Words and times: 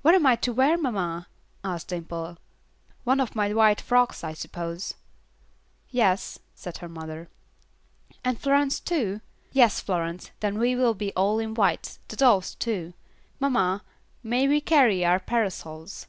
"What 0.00 0.14
am 0.14 0.24
I 0.24 0.36
to 0.36 0.54
wear, 0.54 0.78
mamma?" 0.78 1.28
asked 1.62 1.88
Dimple. 1.88 2.38
"One 3.04 3.20
of 3.20 3.34
my 3.36 3.52
white 3.52 3.78
frocks, 3.78 4.24
I 4.24 4.32
suppose." 4.32 4.94
"Yes," 5.90 6.38
said 6.54 6.78
her 6.78 6.88
mother. 6.88 7.28
"And 8.24 8.40
Florence 8.40 8.80
too? 8.80 9.20
Yes, 9.52 9.80
Florence, 9.80 10.30
then 10.40 10.58
we 10.58 10.74
will 10.74 10.96
all 11.18 11.36
be 11.38 11.44
in 11.44 11.52
white, 11.52 11.98
the 12.08 12.16
dolls 12.16 12.54
too. 12.54 12.94
Mamma, 13.38 13.82
may 14.22 14.48
we 14.48 14.62
carry 14.62 15.04
our 15.04 15.20
parasols?" 15.20 16.06